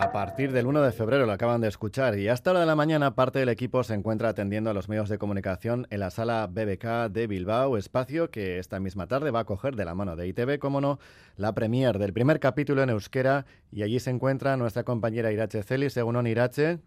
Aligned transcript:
A 0.00 0.12
partir 0.12 0.50
del 0.52 0.66
1 0.66 0.80
de 0.80 0.92
febrero 0.92 1.26
lo 1.26 1.32
acaban 1.32 1.60
de 1.60 1.68
escuchar 1.68 2.18
y 2.18 2.28
hasta 2.28 2.52
hora 2.52 2.60
de 2.60 2.66
la 2.66 2.74
mañana 2.74 3.14
parte 3.14 3.38
del 3.38 3.50
equipo 3.50 3.84
se 3.84 3.92
encuentra 3.92 4.30
atendiendo 4.30 4.70
a 4.70 4.72
los 4.72 4.88
medios 4.88 5.10
de 5.10 5.18
comunicación 5.18 5.86
en 5.90 6.00
la 6.00 6.10
sala 6.10 6.46
BBK 6.46 7.12
de 7.12 7.26
Bilbao, 7.26 7.76
espacio 7.76 8.30
que 8.30 8.58
esta 8.58 8.80
misma 8.80 9.08
tarde 9.08 9.30
va 9.30 9.40
a 9.40 9.44
coger 9.44 9.76
de 9.76 9.84
la 9.84 9.94
mano 9.94 10.16
de 10.16 10.26
ITV, 10.26 10.58
como 10.58 10.80
no, 10.80 10.98
la 11.36 11.54
premier 11.54 11.98
del 11.98 12.14
primer 12.14 12.40
capítulo 12.40 12.82
en 12.82 12.88
euskera 12.88 13.44
y 13.70 13.82
allí 13.82 14.00
se 14.00 14.08
encuentra 14.08 14.56
nuestra 14.56 14.84
compañera 14.84 15.32
Irache 15.32 15.62
Celis, 15.62 15.92
según 15.92 16.26
Irache. 16.26 16.78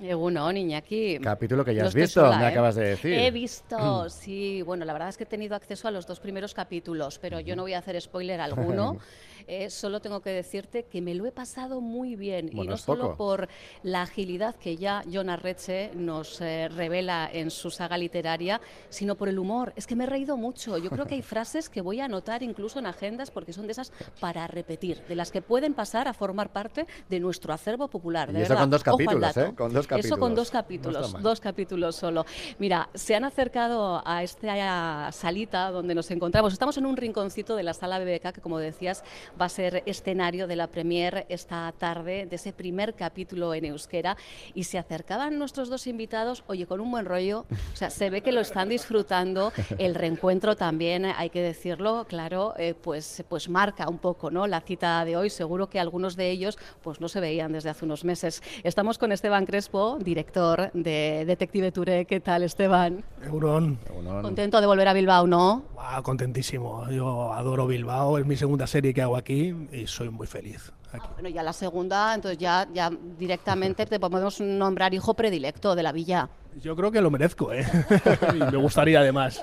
Uno, 0.00 0.50
Iñaki. 0.50 1.18
Capítulo 1.18 1.64
que 1.64 1.74
ya 1.74 1.84
has 1.84 1.94
visto, 1.94 2.22
me 2.32 2.44
¿eh? 2.44 2.46
acabas 2.46 2.74
de 2.74 2.90
decir. 2.90 3.12
He 3.12 3.30
visto, 3.30 4.08
sí. 4.08 4.62
Bueno, 4.62 4.86
la 4.86 4.94
verdad 4.94 5.10
es 5.10 5.18
que 5.18 5.24
he 5.24 5.26
tenido 5.26 5.54
acceso 5.54 5.88
a 5.88 5.90
los 5.90 6.06
dos 6.06 6.20
primeros 6.20 6.54
capítulos, 6.54 7.18
pero 7.18 7.38
yo 7.40 7.54
no 7.54 7.62
voy 7.62 7.74
a 7.74 7.78
hacer 7.78 8.00
spoiler 8.00 8.40
alguno. 8.40 8.98
Eh, 9.46 9.68
solo 9.68 10.00
tengo 10.00 10.20
que 10.20 10.30
decirte 10.30 10.84
que 10.84 11.00
me 11.00 11.12
lo 11.12 11.26
he 11.26 11.32
pasado 11.32 11.80
muy 11.80 12.14
bien 12.14 12.50
y 12.52 12.66
no 12.66 12.76
solo 12.76 13.16
por 13.16 13.48
la 13.82 14.02
agilidad 14.02 14.54
que 14.54 14.76
ya 14.76 15.02
John 15.12 15.28
Arreche 15.28 15.90
nos 15.94 16.40
eh, 16.40 16.68
revela 16.68 17.28
en 17.32 17.50
su 17.50 17.70
saga 17.70 17.98
literaria, 17.98 18.60
sino 18.90 19.16
por 19.16 19.28
el 19.28 19.40
humor. 19.40 19.72
Es 19.74 19.88
que 19.88 19.96
me 19.96 20.04
he 20.04 20.06
reído 20.06 20.36
mucho. 20.36 20.78
Yo 20.78 20.88
creo 20.88 21.06
que 21.06 21.16
hay 21.16 21.22
frases 21.22 21.68
que 21.68 21.80
voy 21.80 22.00
a 22.00 22.04
anotar 22.04 22.44
incluso 22.44 22.78
en 22.78 22.86
agendas 22.86 23.32
porque 23.32 23.52
son 23.52 23.66
de 23.66 23.72
esas 23.72 23.92
para 24.20 24.46
repetir, 24.46 25.02
de 25.08 25.16
las 25.16 25.32
que 25.32 25.42
pueden 25.42 25.74
pasar 25.74 26.06
a 26.06 26.12
formar 26.12 26.52
parte 26.52 26.86
de 27.08 27.18
nuestro 27.18 27.52
acervo 27.52 27.88
popular. 27.88 28.32
De 28.32 28.38
y 28.38 28.42
eso 28.42 28.54
con 28.54 28.70
dos 28.70 28.84
capítulos, 28.84 29.36
¿eh? 29.36 29.52
Con 29.56 29.72
dos 29.72 29.86
capítulos. 29.90 30.06
Eso 30.06 30.18
con 30.18 30.34
dos 30.34 30.50
capítulos, 30.50 31.22
dos 31.22 31.40
capítulos 31.40 31.96
solo. 31.96 32.24
Mira, 32.58 32.88
se 32.94 33.14
han 33.14 33.24
acercado 33.24 34.02
a 34.04 34.22
esta 34.22 35.10
salita 35.12 35.70
donde 35.70 35.94
nos 35.94 36.10
encontramos. 36.10 36.52
Estamos 36.52 36.76
en 36.78 36.86
un 36.86 36.96
rinconcito 36.96 37.56
de 37.56 37.62
la 37.62 37.74
sala 37.74 37.98
BBK 37.98 38.32
que, 38.32 38.40
como 38.40 38.58
decías, 38.58 39.02
va 39.40 39.46
a 39.46 39.48
ser 39.48 39.82
escenario 39.86 40.46
de 40.46 40.56
la 40.56 40.68
premier 40.68 41.26
esta 41.28 41.72
tarde, 41.76 42.26
de 42.26 42.36
ese 42.36 42.52
primer 42.52 42.94
capítulo 42.94 43.54
en 43.54 43.64
euskera. 43.66 44.16
Y 44.54 44.64
se 44.64 44.78
acercaban 44.78 45.38
nuestros 45.38 45.68
dos 45.68 45.86
invitados, 45.86 46.44
oye, 46.46 46.66
con 46.66 46.80
un 46.80 46.90
buen 46.90 47.04
rollo. 47.04 47.46
O 47.72 47.76
sea, 47.76 47.90
se 47.90 48.10
ve 48.10 48.22
que 48.22 48.32
lo 48.32 48.40
están 48.40 48.68
disfrutando. 48.68 49.52
El 49.78 49.94
reencuentro 49.94 50.56
también, 50.56 51.04
hay 51.04 51.30
que 51.30 51.42
decirlo, 51.42 52.06
claro, 52.08 52.54
eh, 52.56 52.74
pues, 52.74 53.24
pues 53.28 53.48
marca 53.48 53.88
un 53.88 53.98
poco 53.98 54.30
¿no? 54.30 54.46
la 54.46 54.60
cita 54.60 55.04
de 55.04 55.16
hoy. 55.16 55.30
Seguro 55.30 55.68
que 55.68 55.80
algunos 55.80 56.16
de 56.16 56.30
ellos 56.30 56.58
pues 56.82 57.00
no 57.00 57.08
se 57.08 57.20
veían 57.20 57.52
desde 57.52 57.70
hace 57.70 57.84
unos 57.84 58.04
meses. 58.04 58.42
Estamos 58.62 58.98
con 58.98 59.12
Esteban 59.12 59.46
Crespo, 59.46 59.79
director 59.98 60.70
de 60.72 61.24
Detective 61.26 61.72
Touré. 61.72 62.04
¿Qué 62.06 62.20
tal, 62.20 62.42
Esteban? 62.42 63.04
Eurón. 63.24 63.78
Contento 64.22 64.60
de 64.60 64.66
volver 64.66 64.88
a 64.88 64.92
Bilbao, 64.92 65.26
¿no? 65.26 65.64
contentísimo. 66.02 66.88
Yo 66.90 67.32
adoro 67.32 67.66
Bilbao, 67.66 68.18
es 68.18 68.26
mi 68.26 68.36
segunda 68.36 68.66
serie 68.66 68.94
que 68.94 69.02
hago 69.02 69.16
aquí 69.16 69.54
y 69.72 69.86
soy 69.86 70.10
muy 70.10 70.26
feliz. 70.26 70.72
Ah, 70.92 70.98
bueno, 71.14 71.28
ya 71.28 71.42
la 71.42 71.52
segunda, 71.52 72.14
entonces 72.14 72.38
ya, 72.38 72.66
ya 72.72 72.90
directamente 73.18 73.86
te 73.86 74.00
podemos 74.00 74.40
nombrar 74.40 74.92
hijo 74.94 75.14
predilecto 75.14 75.74
de 75.74 75.82
la 75.82 75.92
villa. 75.92 76.28
Yo 76.60 76.76
creo 76.76 76.90
que 76.90 77.00
lo 77.00 77.10
merezco, 77.10 77.52
¿eh? 77.52 77.64
me 78.52 78.56
gustaría 78.56 79.00
además. 79.00 79.40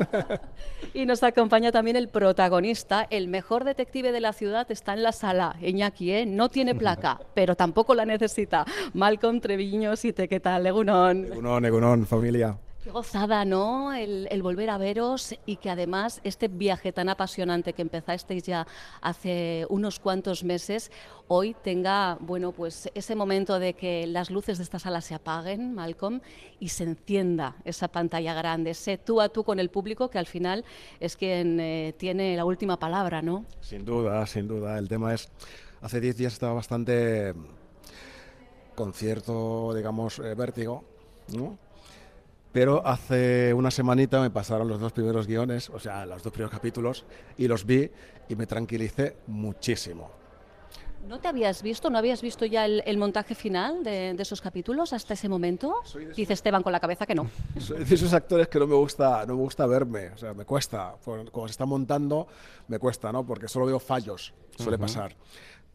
y 0.94 1.06
nos 1.06 1.24
acompaña 1.24 1.72
también 1.72 1.96
el 1.96 2.10
protagonista, 2.10 3.08
el 3.10 3.28
mejor 3.28 3.64
detective 3.64 4.12
de 4.12 4.20
la 4.20 4.34
ciudad 4.34 4.70
está 4.70 4.94
en 4.94 5.04
la 5.04 5.12
sala, 5.12 5.56
Iñaki, 5.62 6.12
¿eh? 6.12 6.26
No 6.26 6.50
tiene 6.50 6.76
placa, 6.76 7.20
pero 7.34 7.56
tampoco 7.56 7.96
la 7.96 8.06
necesita. 8.06 8.66
Malcolm 8.94 9.40
Treviño, 9.40 9.96
si 9.96 10.14
te 10.14 10.28
qué 10.28 10.40
tal, 10.40 10.66
Egunon. 10.68 11.26
Egunon, 11.26 11.66
Egunon, 11.66 12.06
familia. 12.06 12.58
Qué 12.88 12.94
gozada, 12.94 13.44
¿no? 13.44 13.94
El, 13.94 14.42
volver 14.42 14.70
a 14.70 14.78
veros 14.78 15.36
y 15.46 15.58
que 15.58 15.70
además 15.70 16.22
este 16.24 16.48
viaje 16.48 16.94
tan 16.94 17.10
apasionante 17.10 17.74
que 17.74 17.82
empezasteis 17.82 18.44
ya 18.44 18.66
hace 19.02 19.66
unos 19.68 20.00
cuantos 20.00 20.46
meses, 20.46 20.90
hoy 21.28 21.54
tenga, 21.62 22.18
bueno, 22.22 22.54
pues 22.54 22.90
ese 22.96 23.14
momento 23.14 23.60
de 23.60 23.74
que 23.74 24.08
las 24.08 24.32
luces 24.32 24.58
de 24.58 24.64
esta 24.64 24.80
sala 24.80 25.02
se 25.02 25.16
apaguen, 25.16 25.74
Malcolm, 25.74 26.22
y 26.62 26.70
se 26.70 26.86
encienda 26.86 27.58
esa 27.66 27.90
pantalla 27.90 28.34
grande, 28.34 28.70
ese 28.70 28.98
tú 28.98 29.20
a 29.20 29.28
tú 29.28 29.44
con 29.44 29.60
el 29.60 29.70
público 29.70 30.10
que 30.10 30.20
al 30.20 30.26
final 30.26 30.64
es 31.02 31.18
quien 31.18 31.60
eh, 31.60 31.94
tiene 31.98 32.38
la 32.38 32.46
última 32.46 32.80
palabra, 32.80 33.22
¿no? 33.22 33.44
Sin 33.60 33.84
duda, 33.84 34.26
sin 34.28 34.48
duda. 34.48 34.80
El 34.80 34.88
tema 34.88 35.14
es, 35.14 35.30
hace 35.82 36.00
10 36.00 36.16
días 36.16 36.32
estaba 36.32 36.54
bastante 36.54 37.34
con 38.76 38.94
cierto, 38.94 39.74
digamos, 39.76 40.20
eh, 40.20 40.36
vértigo, 40.36 40.86
¿no? 41.36 41.67
Pero 42.58 42.82
hace 42.84 43.54
una 43.54 43.70
semanita 43.70 44.20
me 44.20 44.32
pasaron 44.32 44.68
los 44.68 44.80
dos 44.80 44.92
primeros 44.92 45.28
guiones, 45.28 45.70
o 45.70 45.78
sea, 45.78 46.08
los 46.08 46.24
dos 46.24 46.34
primeros 46.34 46.50
capítulos, 46.50 47.06
y 47.38 47.48
los 47.48 47.68
vi 47.68 47.92
y 48.30 48.36
me 48.36 48.48
tranquilicé 48.48 49.18
muchísimo. 49.28 50.10
¿No 51.08 51.20
te 51.20 51.28
habías 51.28 51.62
visto, 51.62 51.92
no 51.92 52.00
habías 52.00 52.24
visto 52.24 52.48
ya 52.48 52.66
el, 52.66 52.98
montaje 52.98 53.36
final 53.36 53.84
de, 53.84 54.16
esos 54.18 54.42
capítulos 54.42 54.92
hasta 54.92 55.14
ese 55.14 55.30
momento? 55.30 55.84
Dice 56.16 56.34
Esteban 56.34 56.64
con 56.64 56.72
la 56.72 56.80
cabeza 56.80 57.06
que 57.06 57.14
no. 57.14 57.30
Soy 57.60 57.84
de 57.84 57.94
esos 57.94 58.12
actores 58.16 58.48
que 58.48 58.58
no 58.58 58.66
me 58.66 58.74
gusta, 58.74 59.24
no 59.28 59.36
me 59.36 59.42
gusta 59.44 59.68
verme, 59.68 60.10
o 60.10 60.18
sea, 60.18 60.34
me 60.34 60.44
cuesta. 60.44 60.96
Cuando 61.04 61.48
se 61.48 61.52
está 61.52 61.68
montando, 61.68 62.28
me 62.70 62.80
cuesta, 62.80 63.12
¿no? 63.12 63.24
Porque 63.24 63.48
solo 63.48 63.68
veo 63.68 63.80
fallos, 63.80 64.34
suele 64.58 64.80
pasar. 64.80 65.16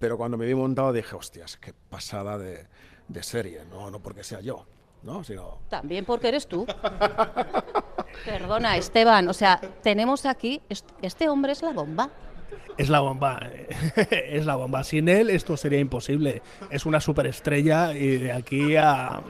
Pero 0.00 0.18
cuando 0.18 0.36
me 0.36 0.46
vi 0.46 0.54
montado 0.56 0.92
dije, 0.92 1.14
hostias, 1.14 1.58
qué 1.58 1.74
pasada 1.88 2.38
de, 2.38 2.66
de 3.06 3.22
serie, 3.22 3.64
no, 3.70 3.88
no 3.88 4.02
porque 4.02 4.24
sea 4.24 4.40
yo. 4.40 4.66
¿No? 5.02 5.22
También 5.68 6.04
porque 6.04 6.28
eres 6.28 6.46
tú. 6.46 6.66
Perdona, 8.24 8.76
Esteban, 8.76 9.28
o 9.28 9.32
sea, 9.32 9.60
tenemos 9.82 10.26
aquí, 10.26 10.62
este 11.00 11.28
hombre 11.28 11.52
es 11.52 11.62
la 11.62 11.72
bomba. 11.72 12.10
Es 12.78 12.88
la 12.88 13.00
bomba, 13.00 13.50
es 14.10 14.46
la 14.46 14.56
bomba. 14.56 14.82
Sin 14.84 15.08
él 15.08 15.30
esto 15.30 15.56
sería 15.56 15.78
imposible. 15.78 16.42
Es 16.70 16.86
una 16.86 17.00
superestrella 17.00 17.94
y 17.94 18.16
de 18.18 18.32
aquí 18.32 18.76
a, 18.76 19.22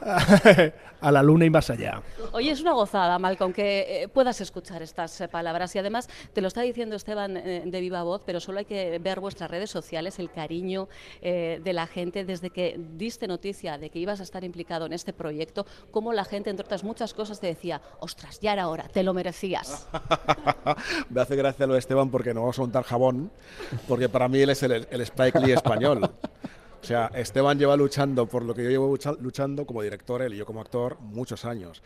a 1.00 1.10
la 1.10 1.22
luna 1.22 1.44
y 1.44 1.50
más 1.50 1.70
allá. 1.70 2.02
Oye, 2.32 2.50
es 2.50 2.60
una 2.60 2.72
gozada, 2.72 3.18
Malcolm, 3.18 3.52
que 3.52 4.02
eh, 4.02 4.08
puedas 4.08 4.40
escuchar 4.40 4.82
estas 4.82 5.20
eh, 5.20 5.28
palabras. 5.28 5.74
Y 5.74 5.78
además, 5.78 6.08
te 6.32 6.40
lo 6.40 6.48
está 6.48 6.60
diciendo 6.62 6.96
Esteban 6.96 7.36
eh, 7.36 7.62
de 7.64 7.80
viva 7.80 8.02
voz, 8.02 8.22
pero 8.24 8.40
solo 8.40 8.58
hay 8.58 8.64
que 8.64 8.98
ver 8.98 9.20
vuestras 9.20 9.50
redes 9.50 9.70
sociales, 9.70 10.18
el 10.18 10.30
cariño 10.30 10.88
de 11.20 11.72
la 11.72 11.86
gente 11.86 12.24
desde 12.24 12.50
que 12.50 12.78
diste 12.78 13.26
noticia 13.26 13.78
de 13.78 13.90
que 13.90 13.98
ibas 13.98 14.20
a 14.20 14.22
estar 14.22 14.44
implicado 14.44 14.86
en 14.86 14.92
este 14.92 15.12
proyecto, 15.12 15.66
cómo 15.90 16.12
la 16.12 16.24
gente, 16.24 16.50
entre 16.50 16.64
otras 16.64 16.84
muchas 16.84 17.14
cosas, 17.14 17.40
te 17.40 17.46
decía, 17.46 17.80
ostras, 17.98 18.40
ya 18.40 18.52
era 18.52 18.68
hora, 18.68 18.88
te 18.88 19.02
lo 19.02 19.14
merecías. 19.14 19.88
Me 21.10 21.20
hace 21.20 21.36
gracia 21.36 21.66
lo 21.66 21.74
de 21.74 21.80
Esteban 21.90 22.08
porque 22.08 22.32
no 22.32 22.42
vamos 22.42 22.56
a 22.56 22.62
montar 22.62 22.84
jabón, 22.84 23.32
porque 23.88 24.08
para 24.08 24.28
mí 24.28 24.38
él 24.38 24.50
es 24.50 24.62
el, 24.62 24.86
el 24.88 25.00
Spike 25.00 25.40
Lee 25.40 25.50
español. 25.50 26.08
O 26.80 26.86
sea, 26.86 27.10
Esteban 27.12 27.58
lleva 27.58 27.76
luchando 27.76 28.26
por 28.26 28.44
lo 28.44 28.54
que 28.54 28.62
yo 28.62 28.70
llevo 28.70 28.96
luchando 29.18 29.66
como 29.66 29.82
director, 29.82 30.22
él 30.22 30.34
y 30.34 30.36
yo 30.36 30.46
como 30.46 30.60
actor, 30.60 31.00
muchos 31.00 31.44
años. 31.44 31.82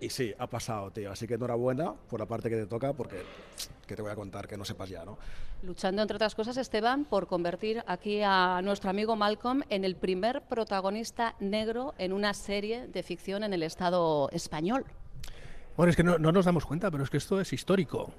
Y 0.00 0.10
sí, 0.10 0.32
ha 0.38 0.46
pasado, 0.46 0.92
tío. 0.92 1.10
Así 1.10 1.26
que 1.26 1.34
enhorabuena 1.34 1.92
por 2.08 2.20
la 2.20 2.26
parte 2.26 2.48
que 2.48 2.54
te 2.54 2.66
toca, 2.66 2.92
porque 2.92 3.16
que 3.84 3.96
te 3.96 4.00
voy 4.00 4.12
a 4.12 4.14
contar 4.14 4.46
que 4.46 4.56
no 4.56 4.64
sepas 4.64 4.90
ya, 4.90 5.04
¿no? 5.04 5.18
Luchando, 5.64 6.02
entre 6.02 6.14
otras 6.14 6.36
cosas, 6.36 6.56
Esteban, 6.56 7.04
por 7.04 7.26
convertir 7.26 7.82
aquí 7.88 8.20
a 8.24 8.60
nuestro 8.62 8.90
amigo 8.90 9.16
Malcolm 9.16 9.64
en 9.70 9.84
el 9.84 9.96
primer 9.96 10.42
protagonista 10.42 11.34
negro 11.40 11.94
en 11.98 12.12
una 12.12 12.32
serie 12.32 12.86
de 12.86 13.02
ficción 13.02 13.42
en 13.42 13.52
el 13.52 13.64
Estado 13.64 14.30
español. 14.30 14.84
Bueno, 15.78 15.90
es 15.90 15.96
que 15.96 16.02
no, 16.02 16.18
no 16.18 16.32
nos 16.32 16.44
damos 16.44 16.66
cuenta, 16.66 16.90
pero 16.90 17.04
es 17.04 17.08
que 17.08 17.18
esto 17.18 17.40
es 17.40 17.52
histórico. 17.52 18.12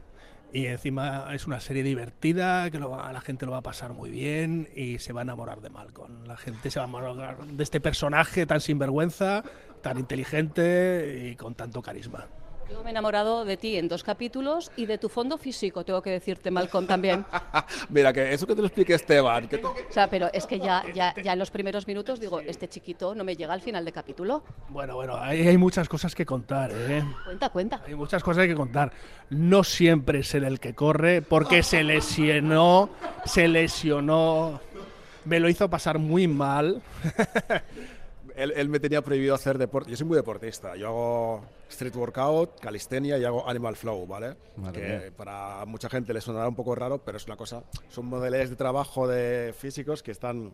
Y 0.53 0.67
encima 0.67 1.27
es 1.33 1.45
una 1.45 1.59
serie 1.59 1.83
divertida, 1.83 2.71
que 2.71 2.79
la 2.79 3.19
gente 3.19 3.45
lo 3.45 3.51
va 3.51 3.57
a 3.57 3.61
pasar 3.61 3.91
muy 3.91 4.09
bien 4.09 4.69
y 4.73 4.99
se 4.99 5.11
va 5.11 5.19
a 5.19 5.23
enamorar 5.23 5.59
de 5.59 5.69
Malcolm. 5.69 6.23
La 6.23 6.37
gente 6.37 6.71
se 6.71 6.79
va 6.79 6.85
a 6.85 6.87
enamorar 6.87 7.45
de 7.45 7.61
este 7.61 7.81
personaje 7.81 8.45
tan 8.45 8.61
sinvergüenza, 8.61 9.43
tan 9.81 9.99
inteligente 9.99 11.31
y 11.31 11.35
con 11.35 11.53
tanto 11.53 11.81
carisma. 11.81 12.27
Yo 12.71 12.83
me 12.83 12.89
he 12.89 12.91
enamorado 12.91 13.45
de 13.45 13.57
ti 13.57 13.77
en 13.77 13.87
dos 13.87 14.03
capítulos 14.03 14.71
y 14.75 14.85
de 14.85 14.97
tu 14.97 15.09
fondo 15.09 15.37
físico, 15.37 15.83
tengo 15.83 16.01
que 16.01 16.11
decirte, 16.11 16.51
Malcolm, 16.51 16.85
también. 16.85 17.25
Mira, 17.89 18.13
que 18.13 18.33
eso 18.33 18.45
que 18.45 18.55
te 18.55 18.61
lo 18.61 18.67
explique 18.67 18.93
Esteban. 18.93 19.49
O 19.63 19.93
sea, 19.93 20.09
pero 20.09 20.29
es 20.31 20.45
que 20.45 20.59
ya, 20.59 20.83
ya, 20.93 21.13
ya 21.21 21.33
en 21.33 21.39
los 21.39 21.49
primeros 21.51 21.87
minutos 21.87 22.19
digo, 22.19 22.39
este 22.39 22.67
chiquito 22.67 23.15
no 23.15 23.23
me 23.23 23.35
llega 23.35 23.53
al 23.53 23.61
final 23.61 23.83
de 23.85 23.91
capítulo. 23.91 24.43
Bueno, 24.69 24.95
bueno, 24.95 25.17
hay, 25.17 25.47
hay 25.47 25.57
muchas 25.57 25.89
cosas 25.89 26.13
que 26.13 26.25
contar, 26.25 26.71
¿eh? 26.71 27.03
Cuenta, 27.25 27.49
cuenta. 27.49 27.81
Hay 27.87 27.95
muchas 27.95 28.23
cosas 28.23 28.45
que 28.45 28.55
contar. 28.55 28.91
No 29.29 29.63
siempre 29.63 30.19
es 30.19 30.33
el 30.35 30.59
que 30.59 30.75
corre, 30.75 31.21
porque 31.21 31.63
se 31.63 31.83
lesionó, 31.83 32.89
se 33.25 33.47
lesionó, 33.47 34.61
me 35.25 35.39
lo 35.39 35.49
hizo 35.49 35.69
pasar 35.69 35.99
muy 35.99 36.27
mal. 36.27 36.81
él, 38.39 38.69
me 38.69 38.79
tenía 38.79 39.01
prohibido 39.01 39.35
hacer 39.35 39.57
deporte. 39.57 39.91
Yo 39.91 39.97
soy 39.97 40.07
muy 40.07 40.15
deportista. 40.15 40.75
Yo 40.75 40.87
hago 40.87 41.45
street 41.69 41.95
workout, 41.95 42.59
calistenia 42.59 43.17
y 43.17 43.25
hago 43.25 43.47
animal 43.47 43.75
flow, 43.75 44.07
¿vale? 44.07 44.35
que 44.73 45.11
para 45.15 45.65
mucha 45.65 45.89
gente 45.89 46.13
le 46.13 46.21
sonará 46.21 46.47
un 46.47 46.55
poco 46.55 46.73
raro, 46.75 46.99
pero 47.03 47.17
es 47.17 47.25
una 47.25 47.35
cosa. 47.35 47.63
Son 47.89 48.05
modelos 48.05 48.49
de 48.49 48.55
trabajo 48.55 49.07
de 49.07 49.53
físicos 49.57 50.01
que 50.01 50.11
están 50.11 50.53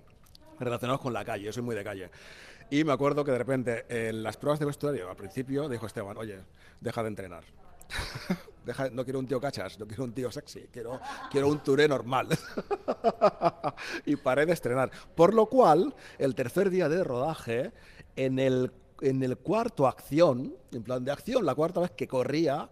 relacionados 0.59 1.01
con 1.01 1.13
la 1.13 1.23
calle. 1.23 1.45
Yo 1.45 1.53
soy 1.53 1.63
muy 1.63 1.75
de 1.75 1.83
calle. 1.83 2.09
Y 2.69 2.83
me 2.83 2.93
acuerdo 2.93 3.23
que 3.23 3.31
de 3.31 3.37
repente 3.37 3.85
en 3.89 4.23
las 4.23 4.37
pruebas 4.37 4.59
de 4.59 4.65
vestuario, 4.65 5.09
al 5.09 5.15
principio, 5.15 5.69
dijo 5.69 5.85
Esteban, 5.85 6.17
oye, 6.17 6.39
deja 6.81 7.03
de 7.03 7.09
entrenar. 7.09 7.43
No 8.91 9.03
quiero 9.03 9.19
un 9.19 9.27
tío 9.27 9.39
cachas, 9.39 9.79
no 9.79 9.87
quiero 9.87 10.03
un 10.03 10.13
tío 10.13 10.31
sexy, 10.31 10.67
quiero, 10.71 10.99
quiero 11.31 11.47
un 11.47 11.59
Touré 11.59 11.87
normal. 11.87 12.29
y 14.05 14.15
paré 14.15 14.45
de 14.45 14.53
estrenar. 14.53 14.91
Por 15.15 15.33
lo 15.33 15.47
cual, 15.47 15.93
el 16.17 16.35
tercer 16.35 16.69
día 16.69 16.89
de 16.89 17.03
rodaje, 17.03 17.71
en 18.15 18.39
el, 18.39 18.71
en 19.01 19.23
el 19.23 19.37
cuarto 19.37 19.87
acción, 19.87 20.55
en 20.71 20.83
plan 20.83 21.03
de 21.03 21.11
acción, 21.11 21.45
la 21.45 21.55
cuarta 21.55 21.81
vez 21.81 21.91
que 21.91 22.07
corría, 22.07 22.69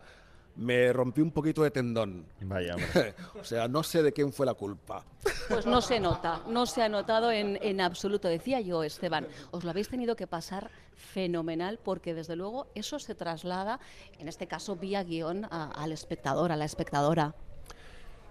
me 0.56 0.94
rompí 0.94 1.22
un 1.22 1.32
poquito 1.32 1.64
de 1.64 1.72
tendón. 1.72 2.26
Vaya, 2.42 2.76
o 3.40 3.44
sea, 3.44 3.68
no 3.68 3.84
sé 3.84 4.04
de 4.04 4.14
quién 4.14 4.32
fue 4.32 4.46
la 4.46 4.54
culpa. 4.54 5.04
Pues 5.50 5.66
no 5.66 5.82
se 5.82 6.00
nota, 6.00 6.42
no 6.48 6.66
se 6.66 6.84
ha 6.84 6.90
notado 6.90 7.32
en, 7.32 7.58
en, 7.62 7.82
absoluto. 7.82 8.28
Decía 8.28 8.62
yo, 8.62 8.84
Esteban, 8.84 9.28
os 9.52 9.64
lo 9.64 9.70
habéis 9.70 9.90
tenido 9.90 10.16
que 10.16 10.28
pasar 10.28 10.70
fenomenal 10.96 11.80
porque 11.84 12.14
desde 12.14 12.36
luego 12.36 12.68
eso 12.76 13.00
se 13.00 13.16
traslada, 13.16 13.80
en 14.20 14.28
este 14.28 14.48
caso 14.48 14.76
vía 14.76 15.04
guion, 15.04 15.48
al 15.50 15.92
espectador, 15.92 16.52
a 16.52 16.56
la 16.56 16.66
espectadora. 16.66 17.36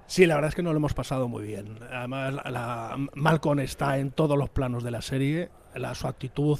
Sí, 0.06 0.26
la 0.26 0.34
verdad 0.34 0.50
es 0.50 0.54
que 0.54 0.62
nos 0.62 0.72
lo 0.72 0.78
hemos 0.78 0.94
pasado 0.94 1.28
muy 1.28 1.44
bien. 1.44 1.78
Además, 1.90 2.34
la, 2.34 2.96
Malcolm 3.14 3.60
está 3.60 3.98
en 3.98 4.10
todos 4.10 4.36
los 4.36 4.50
planos 4.50 4.84
de 4.84 4.90
la 4.90 5.02
serie, 5.02 5.50
la, 5.74 5.94
su 5.94 6.06
actitud... 6.06 6.58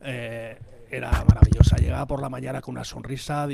Eh, 0.00 0.58
era 0.90 1.10
maravillosa. 1.28 1.76
Llegaba 1.76 2.06
por 2.06 2.20
la 2.20 2.28
mañana 2.28 2.60
con 2.60 2.74
una 2.74 2.84
sonrisa, 2.84 3.46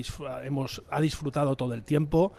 hemos, 0.43 0.83
ha 0.91 1.01
disfrutado 1.01 1.57
todo 1.57 1.75
el 1.75 1.83
tiempo. 1.83 2.33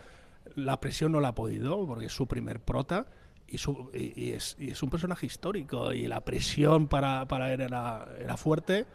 La 0.55 0.79
presión 0.79 1.11
no 1.11 1.19
la 1.19 1.29
ha 1.29 1.35
podido 1.35 1.85
porque 1.87 2.05
es 2.05 2.13
su 2.13 2.27
primer 2.27 2.59
prota 2.59 3.05
y, 3.47 3.57
su, 3.57 3.89
y, 3.93 4.31
es, 4.31 4.55
es, 4.59 4.81
un 4.81 4.89
personaje 4.89 5.25
histórico 5.25 5.93
y 5.93 6.07
la 6.07 6.21
presión 6.21 6.87
para, 6.87 7.27
para 7.27 7.53
él 7.53 7.61
era, 7.61 8.07
era, 8.19 8.37
fuerte 8.37 8.85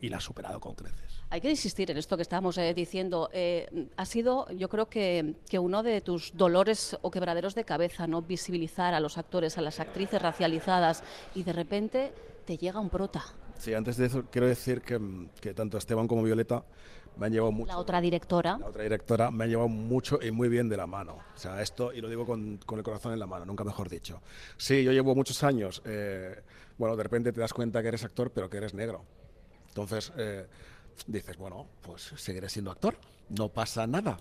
y 0.00 0.08
la 0.08 0.18
ha 0.18 0.20
superado 0.20 0.60
con 0.60 0.74
creces. 0.74 1.22
Hay 1.30 1.40
que 1.40 1.50
insistir 1.50 1.90
en 1.90 1.96
esto 1.96 2.16
que 2.16 2.22
estábamos 2.22 2.58
eh, 2.58 2.74
diciendo. 2.74 3.30
Eh, 3.32 3.88
ha 3.96 4.04
sido, 4.04 4.50
yo 4.52 4.68
creo 4.68 4.88
que, 4.88 5.34
que, 5.48 5.58
uno 5.58 5.82
de 5.82 6.00
tus 6.00 6.36
dolores 6.36 6.96
o 7.02 7.10
quebraderos 7.10 7.54
de 7.54 7.64
cabeza, 7.64 8.06
¿no? 8.06 8.22
Visibilizar 8.22 8.94
a 8.94 9.00
los 9.00 9.18
actores, 9.18 9.56
a 9.58 9.62
las 9.62 9.80
actrices 9.80 10.20
racializadas 10.20 11.02
y 11.34 11.42
de 11.42 11.52
repente 11.52 12.12
te 12.44 12.58
llega 12.58 12.80
un 12.80 12.90
prota. 12.90 13.24
Sí, 13.58 13.74
antes 13.74 13.96
de 13.96 14.06
eso 14.06 14.24
quiero 14.30 14.46
decir 14.46 14.82
que, 14.82 15.00
que, 15.40 15.54
tanto 15.54 15.78
Esteban 15.78 16.06
como 16.06 16.22
Violeta 16.22 16.64
me 17.16 17.26
han 17.26 17.32
llevado 17.32 17.52
mucho. 17.52 17.72
La 17.72 17.78
otra 17.78 18.00
directora. 18.00 18.58
La 18.58 18.66
otra 18.66 18.82
directora 18.82 19.30
me 19.30 19.44
ha 19.44 19.46
llevado 19.46 19.68
mucho 19.68 20.18
y 20.20 20.30
muy 20.30 20.48
bien 20.48 20.68
de 20.68 20.76
la 20.76 20.86
mano. 20.86 21.18
O 21.34 21.38
sea, 21.38 21.62
esto, 21.62 21.92
y 21.92 22.00
lo 22.00 22.08
digo 22.08 22.26
con, 22.26 22.58
con 22.58 22.78
el 22.78 22.84
corazón 22.84 23.12
en 23.12 23.20
la 23.20 23.26
mano, 23.26 23.44
nunca 23.44 23.64
mejor 23.64 23.88
dicho. 23.88 24.20
Sí, 24.56 24.82
yo 24.82 24.92
llevo 24.92 25.14
muchos 25.14 25.42
años, 25.44 25.82
eh, 25.84 26.42
bueno, 26.76 26.96
de 26.96 27.02
repente 27.02 27.32
te 27.32 27.40
das 27.40 27.52
cuenta 27.52 27.82
que 27.82 27.88
eres 27.88 28.04
actor, 28.04 28.30
pero 28.32 28.50
que 28.50 28.56
eres 28.56 28.74
negro. 28.74 29.04
Entonces, 29.68 30.12
eh, 30.16 30.46
dices, 31.06 31.36
bueno, 31.36 31.66
pues 31.82 32.12
seguiré 32.16 32.48
siendo 32.48 32.70
actor, 32.70 32.96
no 33.28 33.48
pasa 33.48 33.86
nada. 33.86 34.18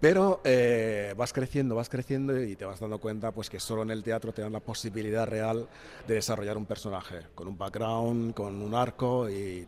Pero 0.00 0.40
eh, 0.44 1.12
vas 1.16 1.32
creciendo, 1.32 1.74
vas 1.74 1.88
creciendo 1.88 2.40
y 2.40 2.54
te 2.54 2.64
vas 2.64 2.78
dando 2.78 2.98
cuenta 2.98 3.32
pues 3.32 3.50
que 3.50 3.58
solo 3.58 3.82
en 3.82 3.90
el 3.90 4.04
teatro 4.04 4.32
te 4.32 4.42
dan 4.42 4.52
la 4.52 4.60
posibilidad 4.60 5.26
real 5.26 5.68
de 6.06 6.14
desarrollar 6.14 6.56
un 6.56 6.66
personaje, 6.66 7.22
con 7.34 7.48
un 7.48 7.58
background, 7.58 8.32
con 8.34 8.62
un 8.62 8.74
arco 8.74 9.28
y 9.28 9.66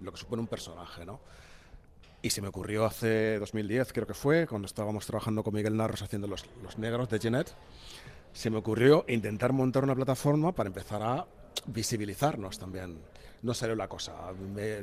lo 0.00 0.10
que 0.10 0.18
supone 0.18 0.42
un 0.42 0.48
personaje, 0.48 1.04
¿no? 1.04 1.20
Y 2.22 2.30
se 2.30 2.42
me 2.42 2.48
ocurrió 2.48 2.84
hace 2.84 3.38
2010, 3.38 3.92
creo 3.92 4.06
que 4.06 4.14
fue, 4.14 4.46
cuando 4.46 4.66
estábamos 4.66 5.06
trabajando 5.06 5.42
con 5.42 5.54
Miguel 5.54 5.76
Narros 5.76 6.02
haciendo 6.02 6.26
Los, 6.26 6.44
los 6.62 6.76
Negros 6.76 7.08
de 7.08 7.18
Jeanette, 7.18 7.54
se 8.32 8.50
me 8.50 8.58
ocurrió 8.58 9.04
intentar 9.08 9.52
montar 9.52 9.84
una 9.84 9.94
plataforma 9.94 10.52
para 10.52 10.68
empezar 10.68 11.02
a 11.02 11.26
visibilizarnos 11.66 12.58
también 12.58 12.98
no 13.42 13.54
salió 13.54 13.74
la 13.74 13.88
cosa. 13.88 14.14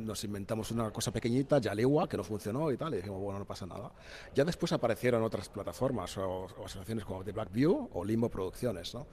nos 0.02 0.24
inventamos 0.24 0.72
una 0.72 0.92
cosa 0.92 1.12
pequeñita, 1.12 1.60
Yaligua, 1.60 2.08
que 2.08 2.18
no 2.18 2.24
funcionó 2.24 2.72
y 2.72 2.78
tal, 2.78 2.94
y 2.94 2.98
dijimos, 2.98 3.22
bueno, 3.22 3.40
no 3.40 3.46
pasa 3.46 3.66
nada. 3.66 3.92
Ya 4.34 4.44
después 4.44 4.72
aparecieron 4.72 5.24
otras 5.24 5.50
plataformas 5.50 6.18
o, 6.18 6.48
asociaciones 6.66 7.06
como 7.06 7.24
The 7.24 7.32
Black 7.32 7.52
View 7.52 7.90
o 7.94 8.04
Limbo 8.04 8.30
Producciones, 8.30 8.94
¿no? 8.94 9.08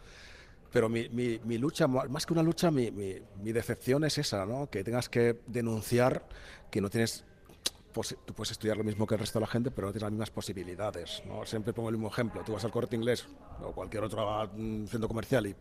Pero 0.73 0.89
mi, 0.89 1.09
mi, 1.09 1.59
lucha, 1.59 1.87
más 1.87 2.27
que 2.27 2.33
una 2.33 2.43
lucha, 2.43 2.71
mi, 2.71 2.91
mi, 2.91 3.53
decepción 3.53 4.03
es 4.03 4.19
esa, 4.19 4.45
¿no? 4.45 4.69
Que 4.69 4.83
tengas 4.83 5.09
que 5.09 5.39
denunciar 5.47 6.27
que 6.69 6.81
no 6.81 6.91
tienes 6.91 7.25
tú 8.27 8.35
puedes 8.35 8.51
estudiar 8.51 8.77
lo 8.77 8.83
mismo 8.83 9.07
que 9.07 9.15
el 9.15 9.21
resto 9.21 9.39
de 9.39 9.45
la 9.45 9.47
gente, 9.47 9.71
pero 9.71 9.87
no 9.87 9.93
tienes 9.93 10.03
las 10.03 10.11
mismas 10.11 10.31
posibilidades. 10.31 11.23
¿no? 11.27 11.47
Siempre 11.47 11.73
pongo 11.73 11.91
el 11.91 11.95
mismo 11.95 12.09
ejemplo. 12.09 12.43
Tú 12.45 12.55
vas 12.55 12.65
al 12.65 12.73
corte 12.73 12.97
inglés 12.97 13.25
o 13.63 13.71
cualquier 13.71 14.03
otro 14.03 14.51
mm, 14.53 14.87
centro 14.87 15.07
comercial 15.07 15.47
y 15.47 15.55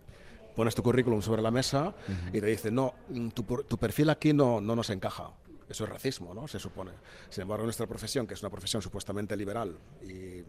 pones 0.55 0.75
tu 0.75 0.83
currículum 0.83 1.21
sobre 1.21 1.41
la 1.41 1.51
mesa 1.51 1.93
y 2.31 2.39
te 2.39 2.45
dicen, 2.45 2.75
no, 2.75 2.93
mm, 3.09 3.29
tu, 3.29 3.43
tu, 3.43 3.77
perfil 3.77 4.09
aquí 4.09 4.33
no, 4.33 4.61
no 4.61 4.75
nos 4.75 4.89
encaja. 4.89 5.31
Eso 5.69 5.85
es 5.85 5.89
racismo, 5.89 6.33
¿no? 6.33 6.47
Se 6.47 6.59
supone. 6.59 6.91
Sin 7.29 7.43
embargo, 7.43 7.63
nuestra 7.63 7.87
profesión, 7.87 8.27
que 8.27 8.33
es 8.33 8.41
una 8.41 8.49
profesión 8.49 8.81
supuestamente 8.81 9.35
liberal 9.35 9.75
y 10.03 10.43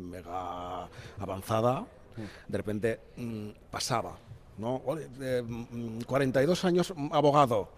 mega 0.00 0.88
avanzada, 1.18 1.86
de 2.46 2.58
repente 2.58 3.00
mm, 3.16 3.48
pasaba, 3.70 4.18
¿no? 4.58 4.82
42 6.06 6.64
mm, 6.64 6.66
años 6.66 6.94
abogado. 7.10 7.70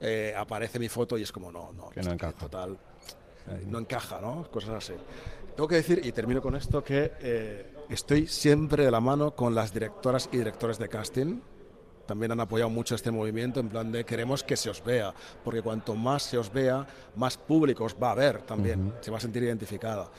Eh, 0.00 0.34
aparece 0.36 0.78
mi 0.78 0.88
foto 0.88 1.16
y 1.16 1.22
es 1.22 1.32
como, 1.32 1.50
no, 1.52 1.72
no, 1.72 1.88
que 1.88 2.02
no 2.02 2.12
encaja. 2.12 2.36
total, 2.36 2.76
no 3.66 3.78
encaja, 3.78 4.20
¿no? 4.20 4.50
Cosas 4.50 4.74
así. 4.74 4.94
Tengo 5.54 5.68
que 5.68 5.76
decir, 5.76 6.00
y 6.04 6.12
termino 6.12 6.42
con 6.42 6.56
esto, 6.56 6.82
que 6.82 7.12
eh, 7.20 7.73
estoy 7.88 8.26
siempre 8.26 8.84
de 8.84 8.90
la 8.90 9.00
mano 9.00 9.32
con 9.32 9.54
las 9.54 9.72
directoras 9.72 10.28
y 10.32 10.38
directores 10.38 10.78
de 10.78 10.88
casting. 10.88 11.40
También 12.06 12.32
han 12.32 12.40
apoyado 12.40 12.70
mucho 12.70 12.94
este 12.94 13.10
movimiento 13.10 13.60
en 13.60 13.68
plan 13.68 13.90
de 13.90 14.04
queremos 14.04 14.42
que 14.42 14.56
se 14.56 14.68
os 14.68 14.84
vea, 14.84 15.14
porque 15.42 15.62
cuanto 15.62 15.94
más 15.94 16.22
se 16.22 16.36
os 16.36 16.52
vea, 16.52 16.86
más 17.16 17.38
públicos 17.38 17.96
va 18.00 18.08
a 18.08 18.12
haber 18.12 18.42
también, 18.42 18.92
se 19.00 19.10
va 19.10 19.16
a 19.16 19.20
sentir 19.20 19.42
identificada. 19.42 20.10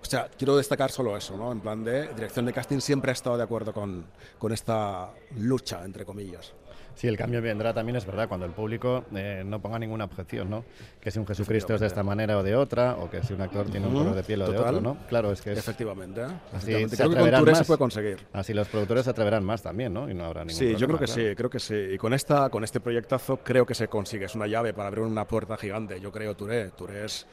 O 0.00 0.06
sea, 0.06 0.28
quiero 0.36 0.56
destacar 0.56 0.90
solo 0.90 1.16
eso, 1.16 1.36
¿no? 1.36 1.52
En 1.52 1.60
plan 1.60 1.82
de 1.82 2.08
dirección 2.08 2.46
de 2.46 2.52
casting 2.52 2.80
siempre 2.80 3.10
ha 3.10 3.14
estado 3.14 3.36
de 3.36 3.42
acuerdo 3.42 3.72
con, 3.72 4.06
con 4.38 4.52
esta 4.52 5.10
lucha, 5.36 5.84
entre 5.84 6.04
comillas. 6.04 6.52
Sí, 6.94 7.08
el 7.08 7.16
cambio 7.16 7.42
vendrá 7.42 7.72
también, 7.74 7.96
es 7.96 8.06
verdad, 8.06 8.28
cuando 8.28 8.46
el 8.46 8.52
público 8.52 9.04
eh, 9.14 9.42
no 9.44 9.60
ponga 9.60 9.78
ninguna 9.78 10.04
objeción, 10.04 10.50
¿no? 10.50 10.64
Que 11.00 11.10
si 11.10 11.18
un 11.18 11.26
Jesucristo 11.26 11.74
es 11.74 11.80
de 11.80 11.86
esta 11.86 12.02
manera 12.02 12.38
o 12.38 12.42
de 12.42 12.54
otra, 12.56 12.96
o 12.96 13.10
que 13.10 13.22
si 13.22 13.32
un 13.32 13.40
actor 13.40 13.68
tiene 13.70 13.86
un 13.86 13.94
color 13.94 14.14
de 14.14 14.22
piel 14.22 14.42
o 14.42 14.50
de 14.50 14.58
otro, 14.58 14.80
¿no? 14.80 14.96
Claro, 15.08 15.32
es 15.32 15.42
que 15.42 15.52
es... 15.52 15.58
Efectivamente. 15.58 16.22
¿eh? 16.22 16.26
Así 16.52 16.66
Creo 16.66 17.10
que 17.10 17.30
con 17.30 17.56
se 17.56 17.64
puede 17.64 17.78
conseguir. 17.78 18.26
Así 18.32 18.54
los 18.54 18.68
productores 18.68 19.04
se 19.04 19.10
atreverán 19.10 19.44
más 19.44 19.62
también, 19.62 19.92
¿no? 19.92 20.08
Y 20.08 20.14
no 20.14 20.24
habrá 20.24 20.44
ningún 20.44 20.58
Sí, 20.58 20.76
yo 20.76 20.86
creo 20.86 20.98
que 20.98 21.06
sí, 21.06 21.34
creo 21.36 21.50
que 21.50 21.58
sí. 21.58 21.74
Y 21.74 21.98
con, 21.98 22.14
esta, 22.14 22.48
con 22.50 22.64
este 22.64 22.80
proyectazo 22.80 23.38
creo 23.38 23.66
que 23.66 23.74
se 23.74 23.88
consigue. 23.88 24.26
Es 24.26 24.34
una 24.34 24.46
llave 24.46 24.72
para 24.72 24.88
abrir 24.88 25.04
una 25.04 25.26
puerta 25.26 25.56
gigante. 25.56 26.00
Yo 26.00 26.12
creo, 26.12 26.34
Touré. 26.36 26.70
Touré 26.70 27.04
es, 27.04 27.26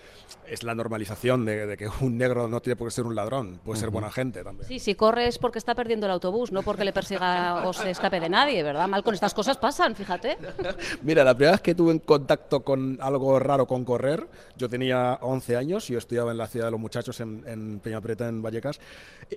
es 0.47 0.63
la 0.63 0.75
normalización 0.75 1.45
de, 1.45 1.75
que 1.77 1.87
un 2.01 2.17
negro 2.17 2.47
no 2.47 2.61
tiene 2.61 2.75
por 2.75 2.87
qué 2.87 2.91
ser 2.91 3.05
un 3.05 3.15
ladrón, 3.15 3.59
puede 3.63 3.79
ser 3.79 3.89
buena 3.89 4.11
gente 4.11 4.43
también. 4.43 4.67
Sí, 4.67 4.79
si 4.79 4.95
corre 4.95 5.27
es 5.27 5.37
porque 5.37 5.59
está 5.59 5.75
perdiendo 5.75 6.05
el 6.05 6.11
autobús, 6.11 6.51
no 6.51 6.61
porque 6.63 6.83
le 6.83 6.93
persiga 6.93 7.67
o 7.67 7.73
se 7.73 7.89
escape 7.89 8.19
de 8.19 8.29
nadie, 8.29 8.63
¿verdad? 8.63 8.87
Mal 8.87 9.03
con 9.03 9.13
estas 9.13 9.33
cosas 9.33 9.50
pasan, 9.57 9.95
fíjate. 9.95 10.37
Mira, 11.01 11.23
la 11.23 11.35
primera 11.35 11.53
vez 11.53 11.61
que 11.61 11.75
tuve 11.75 11.91
en 11.91 11.99
contacto 11.99 12.63
con 12.63 12.97
algo 13.01 13.39
raro 13.39 13.67
con 13.67 13.85
correr, 13.85 14.27
yo 14.57 14.69
tenía 14.69 15.19
11 15.21 15.57
años, 15.57 15.87
yo 15.87 15.97
estudiaba 15.97 16.31
en 16.31 16.37
la 16.37 16.47
ciudad 16.47 16.67
de 16.67 16.71
los 16.71 16.79
muchachos 16.79 17.19
en, 17.19 17.43
en 17.47 17.79
Peñapreta, 17.79 18.27
en 18.27 18.41
Vallecas, 18.41 18.79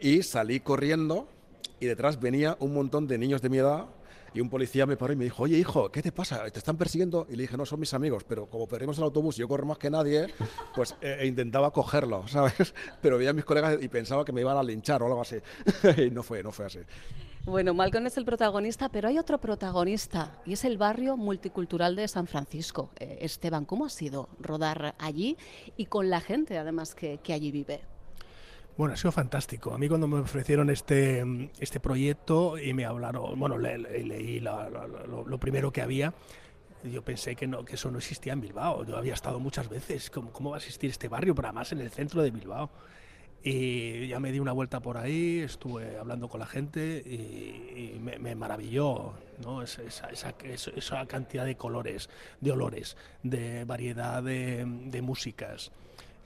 y 0.00 0.22
salí 0.22 0.60
corriendo 0.60 1.28
y 1.80 1.86
detrás 1.86 2.20
venía 2.20 2.56
un 2.60 2.74
montón 2.74 3.06
de 3.06 3.18
niños 3.18 3.42
de 3.42 3.48
mi 3.48 3.58
edad 3.58 3.86
y 4.34 4.40
un 4.40 4.50
policía 4.50 4.84
me 4.84 4.96
paró 4.96 5.12
y 5.12 5.16
me 5.16 5.24
dijo, 5.24 5.44
oye 5.44 5.56
hijo, 5.56 5.90
¿qué 5.90 6.02
te 6.02 6.10
pasa? 6.10 6.50
¿Te 6.50 6.58
están 6.58 6.76
persiguiendo? 6.76 7.26
Y 7.30 7.36
le 7.36 7.42
dije, 7.42 7.56
no, 7.56 7.64
son 7.64 7.78
mis 7.78 7.94
amigos, 7.94 8.24
pero 8.24 8.46
como 8.46 8.66
perdimos 8.66 8.98
el 8.98 9.04
autobús 9.04 9.36
y 9.36 9.40
yo 9.40 9.48
corro 9.48 9.64
más 9.64 9.78
que 9.78 9.88
nadie, 9.88 10.26
pues 10.74 10.96
eh, 11.00 11.18
e 11.20 11.26
intentaba 11.26 11.70
cogerlo, 11.70 12.26
¿sabes? 12.28 12.74
Pero 13.00 13.16
veía 13.16 13.30
a 13.30 13.32
mis 13.32 13.44
colegas 13.44 13.78
y 13.80 13.88
pensaba 13.88 14.24
que 14.24 14.32
me 14.32 14.40
iban 14.40 14.56
a 14.56 14.62
linchar 14.62 15.02
o 15.02 15.06
algo 15.06 15.22
así. 15.22 15.36
y 15.98 16.10
no 16.10 16.24
fue, 16.24 16.42
no 16.42 16.50
fue 16.50 16.66
así. 16.66 16.80
Bueno, 17.46 17.74
Malcolm 17.74 18.06
es 18.06 18.16
el 18.16 18.24
protagonista, 18.24 18.88
pero 18.88 19.08
hay 19.08 19.18
otro 19.18 19.38
protagonista 19.38 20.40
y 20.46 20.54
es 20.54 20.64
el 20.64 20.78
barrio 20.78 21.18
multicultural 21.18 21.94
de 21.94 22.08
San 22.08 22.26
Francisco. 22.26 22.90
Eh, 22.98 23.18
Esteban, 23.20 23.66
¿cómo 23.66 23.84
ha 23.84 23.90
sido 23.90 24.30
rodar 24.40 24.94
allí 24.98 25.36
y 25.76 25.84
con 25.84 26.08
la 26.08 26.22
gente 26.22 26.56
además 26.56 26.94
que, 26.94 27.20
allí 27.28 27.50
vive? 27.50 27.82
Bueno, 28.78 28.94
ha 28.94 28.96
sido 28.96 29.12
fantástico. 29.12 29.74
A 29.74 29.78
mí 29.78 29.88
cuando 29.88 30.08
me 30.08 30.20
ofrecieron 30.20 30.70
este, 30.70 31.50
este 31.58 31.80
proyecto 31.80 32.56
y 32.56 32.72
me 32.72 32.86
hablaron, 32.86 33.38
bueno, 33.38 33.58
leí 33.58 34.40
lo, 34.40 35.38
primero 35.38 35.70
que 35.70 35.82
había, 35.82 36.14
yo 36.82 37.02
pensé 37.02 37.36
que, 37.36 37.46
no, 37.46 37.62
que 37.62 37.74
eso 37.74 37.90
no 37.90 37.98
existía 37.98 38.32
en 38.32 38.40
Bilbao. 38.40 38.86
Yo 38.86 38.96
había 38.96 39.12
estado 39.12 39.38
muchas 39.38 39.68
veces. 39.68 40.08
¿Cómo, 40.08 40.32
¿Cómo, 40.32 40.50
va 40.50 40.56
a 40.56 40.60
existir 40.60 40.88
este 40.88 41.08
barrio? 41.08 41.34
Pero 41.34 41.48
además 41.48 41.70
en 41.72 41.80
el 41.80 41.90
centro 41.90 42.22
de 42.22 42.30
Bilbao. 42.30 42.70
Y 43.46 44.08
ya 44.08 44.20
me 44.20 44.32
di 44.32 44.40
una 44.40 44.52
vuelta 44.52 44.80
por 44.80 44.96
ahí, 44.96 45.40
estuve 45.40 45.98
hablando 45.98 46.28
con 46.28 46.40
la 46.40 46.46
gente 46.46 47.02
y, 47.04 47.98
me, 48.00 48.34
maravilló 48.34 49.12
¿no? 49.42 49.60
esa, 49.60 49.82
esa, 50.08 51.06
cantidad 51.06 51.44
de 51.44 51.54
colores, 51.54 52.08
de 52.40 52.52
olores, 52.52 52.96
de 53.22 53.66
variedad 53.66 54.22
de, 54.22 54.64
de 54.66 55.02
músicas. 55.02 55.72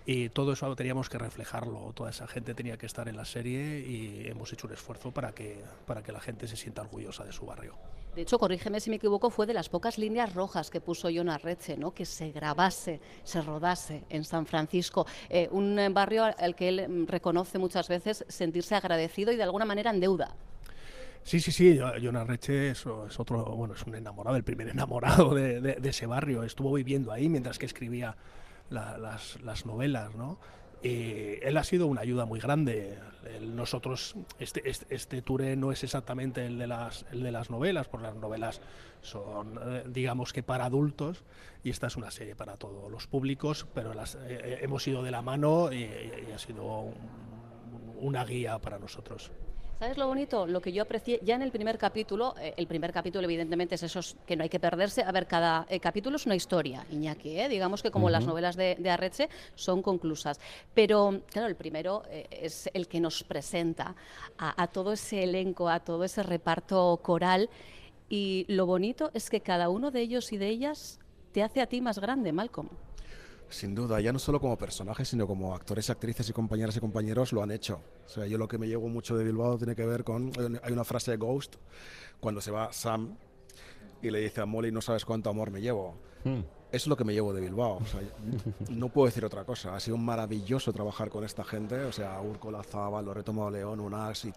Y 0.07 0.29
todo 0.29 0.53
eso 0.53 0.77
teníamos 0.77 1.09
que 1.09 1.19
reflejarlo, 1.19 1.93
toda 1.93 2.11
esa 2.11 2.29
gente 2.29 2.55
tenía 2.55 2.79
que 2.79 2.87
estar 2.87 3.09
en 3.09 3.17
la 3.17 3.25
serie 3.25 3.81
y 3.81 4.29
hemos 4.29 4.53
hecho 4.53 4.69
un 4.69 4.75
esfuerzo 4.75 5.11
para 5.11 5.33
que, 5.33 5.61
para 5.87 6.05
que 6.05 6.13
la 6.13 6.21
gente 6.21 6.47
se 6.47 6.57
sienta 6.57 6.83
orgullosa 6.83 7.25
de 7.25 7.33
su 7.33 7.45
barrio. 7.47 7.75
De 8.15 8.23
hecho, 8.23 8.39
corrígeme 8.39 8.81
si 8.81 8.91
me 8.91 8.97
equivoco, 8.97 9.31
fue 9.31 9.47
de 9.47 9.55
las 9.55 9.69
pocas 9.69 9.99
líneas 9.99 10.35
rojas 10.35 10.71
que 10.71 10.81
puso 10.81 11.09
John 11.15 11.29
Arreche, 11.29 11.77
¿no? 11.77 11.93
que 11.93 12.05
se 12.05 12.33
grabase, 12.33 13.01
se 13.23 13.43
rodase 13.43 14.05
en 14.09 14.25
San 14.25 14.47
Francisco, 14.47 15.07
eh, 15.29 15.49
un 15.53 15.79
barrio 15.93 16.25
al 16.25 16.57
que 16.57 16.69
él 16.69 16.89
mm, 16.89 17.07
reconoce 17.07 17.59
muchas 17.59 17.89
veces 17.89 18.25
sentirse 18.29 18.75
agradecido 18.75 19.31
y 19.33 19.37
de 19.37 19.45
alguna 19.45 19.65
manera 19.65 19.91
en 19.91 20.01
deuda. 20.01 20.35
Sí, 21.23 21.41
sí, 21.41 21.53
sí, 21.53 21.79
John 22.03 22.17
Arreche 22.17 22.71
es, 22.71 22.87
es, 22.87 23.21
otro, 23.21 23.45
bueno, 23.45 23.75
es 23.75 23.83
un 23.83 23.95
enamorado, 23.95 24.37
el 24.37 24.45
primer 24.45 24.69
enamorado 24.71 25.35
de, 25.35 25.79
ese 25.85 26.07
barrio. 26.07 26.43
Estuvo 26.43 26.73
viviendo 26.73 27.13
ahí 27.13 27.29
mientras 27.29 27.59
que 27.59 27.67
escribía 27.67 28.17
las, 28.71 29.41
las, 29.43 29.67
novelas, 29.67 30.15
¿no? 30.15 30.39
Y 30.83 31.43
él 31.43 31.57
ha 31.57 31.65
sido 31.65 31.87
una 31.87 32.03
ayuda 32.03 32.25
muy 32.25 32.41
grande. 32.41 32.99
nosotros, 33.41 34.15
este, 34.39 34.69
este, 34.69 34.95
este, 34.95 35.23
tour 35.23 35.43
no 35.57 35.73
es 35.73 35.83
exactamente 35.83 36.47
el 36.47 36.59
de, 36.59 36.67
las, 36.67 37.05
el 37.13 37.23
de 37.23 37.33
las 37.33 37.51
novelas, 37.51 37.89
porque 37.89 38.07
las 38.07 38.17
novelas 38.17 38.61
son, 39.03 39.59
eh, 39.63 39.85
digamos 39.87 40.33
que 40.33 40.43
para 40.43 40.67
adultos, 40.67 41.25
y 41.65 41.71
esta 41.71 41.89
es 41.89 41.97
una 41.97 42.11
serie 42.11 42.37
para 42.37 42.57
todos 42.57 42.91
los 42.91 43.07
públicos, 43.07 43.67
pero 43.75 43.95
las, 43.95 44.15
eh, 44.15 44.19
eh, 44.29 44.59
hemos 44.63 44.87
ido 44.87 45.03
de 45.03 45.11
la 45.11 45.23
mano 45.23 45.73
y, 45.73 45.85
ha 46.33 46.39
sido 46.39 46.93
una 48.01 48.25
guía 48.25 48.59
para 48.59 48.79
nosotros. 48.79 49.33
¿Sabes 49.79 49.97
lo 49.97 50.09
bonito? 50.09 50.45
Lo 50.45 50.61
que 50.61 50.73
yo 50.73 50.83
aprecié 50.83 51.21
ya 51.23 51.37
en 51.37 51.43
el 51.43 51.53
primer 51.53 51.79
capítulo, 51.79 52.35
eh, 52.41 52.53
el 52.57 52.67
primer 52.67 52.93
capítulo 52.93 53.25
evidentemente 53.27 53.77
es 53.77 53.85
eso 53.85 54.01
que 54.27 54.35
no 54.35 54.43
hay 54.43 54.49
que 54.49 54.59
perderse. 54.59 55.05
A 55.05 55.13
ver, 55.13 55.29
cada 55.29 55.67
eh, 55.69 55.79
capítulo 55.79 56.17
es 56.17 56.27
una 56.27 56.35
historia, 56.35 56.85
Iñaki, 56.91 57.39
¿eh? 57.39 57.49
digamos 57.49 57.81
que 57.81 57.93
como 57.93 58.11
las 58.11 58.27
novelas 58.27 58.57
de, 58.57 58.75
de, 58.77 58.91
Arreche 58.91 59.29
son 59.55 59.81
conclusas. 59.81 60.41
Pero 60.75 61.21
claro, 61.31 61.47
el 61.47 61.55
primero 61.55 62.03
es 62.11 62.69
el 62.75 62.89
que 62.89 62.99
nos 62.99 63.23
presenta 63.23 63.95
a, 64.37 64.61
a 64.61 64.67
todo 64.67 64.95
ese 64.95 65.23
elenco, 65.23 65.69
a 65.69 65.79
todo 65.79 66.03
ese 66.03 66.25
reparto 66.25 66.99
coral. 67.01 67.49
Y 68.09 68.47
lo 68.49 68.67
bonito 68.67 69.13
es 69.15 69.31
que 69.31 69.43
cada 69.43 69.69
uno 69.69 69.93
de 69.93 70.01
ellos 70.01 70.33
y 70.33 70.39
de 70.39 70.49
ellas 70.49 70.99
te 71.31 71.45
hace 71.45 71.61
a 71.61 71.67
ti 71.67 71.81
más 71.81 72.01
grande, 72.01 72.33
Malcolm. 72.33 72.69
Sin 73.51 73.75
duda, 73.75 74.01
ya 74.01 74.13
no 74.13 74.19
solo 74.19 74.41
como 74.41 74.59
personajes, 74.59 75.09
sino 75.09 75.27
como 75.27 75.55
actores, 75.55 75.89
actrices 75.89 76.29
y 76.29 76.33
compañeras 76.33 76.77
y 76.77 76.81
compañeros 76.81 77.33
lo 77.33 77.43
han 77.43 77.51
hecho. 77.51 77.81
O 78.07 78.09
sea, 78.09 78.27
yo 78.27 78.37
lo 78.37 78.47
que 78.47 78.59
me 78.59 78.69
llevo 78.69 78.89
mucho 78.89 79.17
de 79.17 79.25
Bilbao 79.25 79.57
tiene 79.57 79.75
que 79.75 79.87
ver 79.87 80.05
con... 80.05 80.31
Hay 80.63 80.73
una 80.73 80.85
frase 80.85 81.13
de 81.13 81.17
Ghost, 81.17 81.57
cuando 82.21 82.41
se 82.41 82.51
va 82.51 82.73
Sam 82.73 83.17
y 84.03 84.11
le 84.11 84.21
dice 84.21 84.43
a 84.43 84.47
Molly, 84.47 84.71
no 84.71 84.81
sabes 84.81 85.05
cuánto 85.05 85.31
amor 85.31 85.51
me 85.51 85.61
llevo. 85.61 85.97
Hmm. 86.25 86.41
Eso 86.71 86.85
es 86.85 86.87
lo 86.89 86.97
que 86.97 87.05
me 87.05 87.15
llevo 87.15 87.33
de 87.33 87.41
Bilbao. 87.41 87.79
O 87.79 87.87
sea, 87.87 88.01
no 88.71 88.91
puedo 88.91 89.07
decir 89.07 89.25
otra 89.25 89.45
cosa. 89.45 89.75
Ha 89.75 89.81
sido 89.81 89.97
maravilloso 89.97 90.71
trabajar 90.71 91.09
con 91.09 91.25
esta 91.25 91.43
gente. 91.43 91.77
O 91.85 91.93
sea, 91.93 92.21
Úrcola 92.21 92.63
Zaba, 92.63 93.01
Loreto 93.01 93.33
León, 93.51 93.91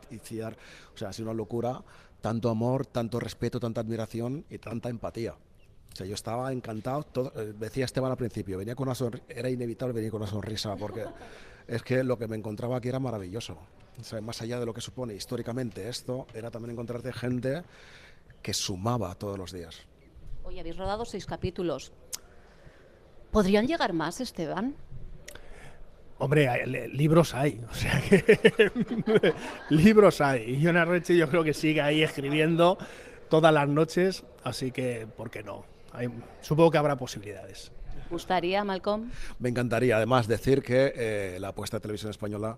y 0.10 0.18
Ciar. 0.20 0.58
O 0.96 0.98
sea, 0.98 1.10
ha 1.10 1.13
sido 1.13 1.30
una 1.30 1.38
locura. 1.38 1.84
Tanto 2.22 2.50
amor, 2.50 2.86
tanto 2.86 3.20
respeto, 3.20 3.60
tanta 3.60 3.82
admiración 3.82 4.46
y 4.50 4.60
tanta 4.60 4.89
empatía. 4.89 5.36
O 5.91 5.95
sea, 5.95 6.05
yo 6.05 6.15
estaba 6.15 6.51
encantado, 6.53 7.03
todo, 7.03 7.33
eh, 7.36 7.53
decía 7.57 7.86
Esteban 7.86 8.12
al 8.12 8.17
principio, 8.17 8.57
venía 8.57 8.75
con 8.75 8.88
una 8.88 8.98
era 9.27 9.50
inevitable 9.50 9.93
venir 9.93 10.12
con 10.12 10.21
una 10.21 10.29
sonrisa, 10.29 10.75
porque 10.77 11.05
es 11.67 11.83
que 11.83 12.03
lo 12.03 12.17
que 12.17 12.27
me 12.27 12.38
encontraba 12.38 12.77
aquí 12.77 12.89
era 12.89 13.00
maravilloso. 13.00 13.57
O 14.00 14.03
sea, 14.03 14.21
más 14.21 14.41
allá 14.41 14.60
de 14.60 14.65
lo 14.65 14.74
que 14.74 14.81
supone 14.81 15.13
históricamente 15.13 15.89
esto, 15.89 16.27
era 16.33 16.50
también 16.50 16.71
encontrarte 16.71 17.12
gente 17.12 17.63
que 18.41 18.53
sumaba 18.53 19.13
todos 19.15 19.38
los 19.38 19.51
días. 19.51 19.81
Oye, 20.43 20.62
habéis 20.62 20.77
rodado 20.77 21.05
seis 21.05 21.25
capítulos. 21.25 21.91
¿Podrían 23.31 23.67
llegar 23.67 23.93
más, 23.93 24.19
Esteban? 24.21 24.75
Hombre, 26.17 26.67
libros 26.89 27.33
hay, 27.33 27.60
o 27.69 27.74
sea 27.74 28.00
que 28.00 28.71
libros 29.69 30.21
hay. 30.21 30.51
Y 30.53 30.62
Jonas 30.62 30.88
Reche 30.88 31.17
yo 31.17 31.27
creo 31.27 31.43
que 31.43 31.53
sigue 31.53 31.81
ahí 31.81 32.03
escribiendo 32.03 32.77
todas 33.27 33.51
las 33.51 33.67
noches, 33.67 34.24
así 34.43 34.71
que, 34.71 35.07
¿por 35.17 35.31
qué 35.31 35.41
no? 35.41 35.65
Supongo 36.41 36.71
que 36.71 36.77
habrá 36.77 36.95
posibilidades. 36.95 37.71
¿Gustaría, 38.10 38.63
Malcolm? 38.63 39.10
Me 39.39 39.50
encantaría, 39.50 39.98
además, 39.98 40.27
decir 40.27 40.62
que 40.62 40.93
eh, 40.95 41.38
la 41.39 41.50
apuesta 41.50 41.77
de 41.77 41.81
televisión 41.81 42.12
española 42.12 42.57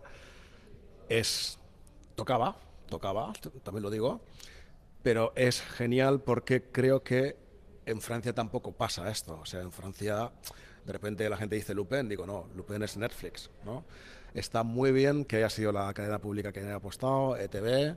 es. 1.09 1.59
tocaba, 2.15 2.57
tocaba, 2.89 3.33
también 3.63 3.83
lo 3.83 3.89
digo, 3.89 4.21
pero 5.03 5.31
es 5.35 5.61
genial 5.61 6.21
porque 6.21 6.63
creo 6.63 7.03
que 7.03 7.37
en 7.85 8.01
Francia 8.01 8.33
tampoco 8.33 8.71
pasa 8.71 9.09
esto. 9.09 9.39
O 9.41 9.45
sea, 9.45 9.61
en 9.61 9.71
Francia, 9.71 10.31
de 10.85 10.93
repente 10.93 11.29
la 11.29 11.37
gente 11.37 11.55
dice 11.55 11.75
Lupin, 11.75 12.09
digo, 12.09 12.25
no, 12.25 12.47
Lupin 12.55 12.81
es 12.81 12.97
Netflix, 12.97 13.49
¿no? 13.63 13.83
Está 14.33 14.63
muy 14.63 14.91
bien 14.91 15.25
que 15.25 15.37
haya 15.37 15.49
sido 15.49 15.71
la 15.71 15.93
cadena 15.93 16.17
pública 16.17 16.51
que 16.51 16.61
haya 16.61 16.75
apostado, 16.75 17.37
ETV 17.37 17.95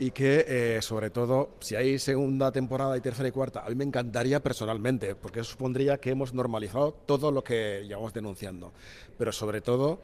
y 0.00 0.12
que 0.12 0.46
eh, 0.48 0.82
sobre 0.82 1.10
todo 1.10 1.50
si 1.60 1.76
hay 1.76 1.98
segunda 1.98 2.50
temporada 2.50 2.96
y 2.96 3.02
tercera 3.02 3.28
y 3.28 3.32
cuarta, 3.32 3.60
a 3.60 3.68
mí 3.68 3.74
me 3.74 3.84
encantaría 3.84 4.42
personalmente, 4.42 5.14
porque 5.14 5.40
eso 5.40 5.50
supondría 5.50 5.98
que 5.98 6.10
hemos 6.10 6.32
normalizado 6.32 6.92
todo 7.04 7.30
lo 7.30 7.44
que 7.44 7.84
llevamos 7.86 8.14
denunciando, 8.14 8.72
pero 9.18 9.30
sobre 9.30 9.60
todo 9.60 10.00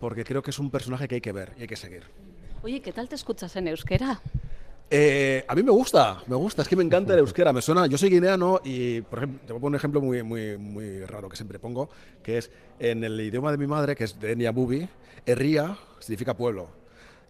porque 0.00 0.24
creo 0.24 0.42
que 0.42 0.50
es 0.50 0.58
un 0.58 0.70
personaje 0.70 1.06
que 1.06 1.16
hay 1.16 1.20
que 1.20 1.32
ver 1.32 1.52
y 1.58 1.62
hay 1.62 1.66
que 1.66 1.76
seguir. 1.76 2.04
Oye, 2.62 2.80
¿qué 2.80 2.90
tal 2.90 3.06
te 3.06 3.16
escuchas 3.16 3.54
en 3.56 3.68
euskera? 3.68 4.18
Eh, 4.90 5.44
a 5.46 5.54
mí 5.54 5.62
me 5.62 5.70
gusta, 5.70 6.22
me 6.26 6.36
gusta, 6.36 6.62
es 6.62 6.68
que 6.68 6.76
me 6.76 6.82
encanta 6.82 7.12
el 7.12 7.18
euskera, 7.18 7.52
me 7.52 7.60
suena, 7.60 7.86
yo 7.86 7.98
soy 7.98 8.08
guineano 8.08 8.62
y, 8.64 9.02
por 9.02 9.18
ejemplo, 9.18 9.40
te 9.46 9.52
voy 9.52 9.58
a 9.58 9.60
poner 9.60 9.72
un 9.72 9.76
ejemplo 9.76 10.00
muy, 10.00 10.22
muy, 10.22 10.56
muy 10.56 11.04
raro 11.04 11.28
que 11.28 11.36
siempre 11.36 11.58
pongo, 11.58 11.90
que 12.22 12.38
es 12.38 12.50
en 12.78 13.04
el 13.04 13.20
idioma 13.20 13.50
de 13.50 13.58
mi 13.58 13.66
madre, 13.66 13.94
que 13.94 14.04
es 14.04 14.18
de 14.18 14.34
Niabubi, 14.34 14.88
Erría 15.26 15.76
significa 15.98 16.34
pueblo 16.34 16.77